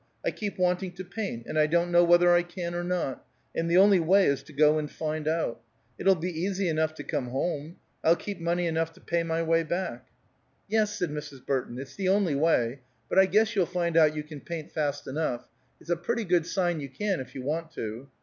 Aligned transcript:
I 0.25 0.31
keep 0.31 0.57
wanting 0.57 0.93
to 0.93 1.03
paint, 1.05 1.43
and 1.45 1.59
I 1.59 1.67
don't 1.67 1.91
know 1.91 2.03
whether 2.03 2.33
I 2.33 2.41
can 2.41 2.73
or 2.73 2.83
not, 2.83 3.23
and 3.53 3.69
the 3.69 3.77
only 3.77 3.99
way 3.99 4.25
is 4.25 4.41
to 4.41 4.51
go 4.51 4.79
and 4.79 4.89
find 4.89 5.27
out. 5.27 5.61
It'll 5.99 6.15
be 6.15 6.41
easy 6.41 6.67
enough 6.69 6.95
to 6.95 7.03
come 7.03 7.27
home. 7.27 7.75
I'll 8.03 8.15
keep 8.15 8.39
money 8.39 8.65
enough 8.65 8.93
to 8.93 8.99
pay 8.99 9.21
my 9.21 9.43
way 9.43 9.61
back." 9.61 10.07
"Yes," 10.67 10.97
said 10.97 11.11
Mrs. 11.11 11.45
Burton, 11.45 11.77
"it's 11.77 11.93
the 11.95 12.09
only 12.09 12.33
way. 12.33 12.79
But 13.09 13.19
I 13.19 13.27
guess 13.27 13.55
you'll 13.55 13.67
find 13.67 13.95
out 13.95 14.15
you 14.15 14.23
can 14.23 14.39
paint 14.41 14.71
fast 14.71 15.05
enough. 15.05 15.47
It's 15.79 15.91
a 15.91 15.95
pretty 15.95 16.23
good 16.25 16.47
sign 16.47 16.79
you 16.79 16.89
can, 16.89 17.19
if 17.19 17.35
you 17.35 17.43
want 17.43 17.69
to." 17.73 18.07